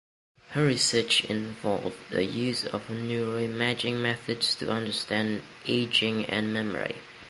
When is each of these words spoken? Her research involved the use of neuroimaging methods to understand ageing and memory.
Her 0.53 0.65
research 0.65 1.25
involved 1.25 1.95
the 2.09 2.23
use 2.25 2.65
of 2.65 2.87
neuroimaging 2.87 3.97
methods 4.01 4.55
to 4.55 4.71
understand 4.71 5.43
ageing 5.67 6.25
and 6.25 6.51
memory. 6.51 6.95